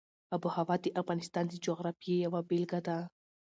[0.33, 2.97] آب وهوا د افغانستان د جغرافیې یوه بېلګه ده.